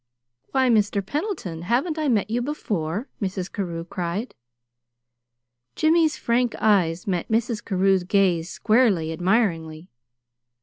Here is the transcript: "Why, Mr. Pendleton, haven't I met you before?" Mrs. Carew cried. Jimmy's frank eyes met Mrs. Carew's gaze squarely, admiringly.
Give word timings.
"Why, 0.49 0.67
Mr. 0.67 1.05
Pendleton, 1.05 1.61
haven't 1.61 1.99
I 1.99 2.07
met 2.07 2.31
you 2.31 2.41
before?" 2.41 3.07
Mrs. 3.21 3.51
Carew 3.53 3.83
cried. 3.85 4.33
Jimmy's 5.75 6.17
frank 6.17 6.55
eyes 6.57 7.05
met 7.05 7.29
Mrs. 7.29 7.63
Carew's 7.63 8.03
gaze 8.03 8.49
squarely, 8.49 9.13
admiringly. 9.13 9.91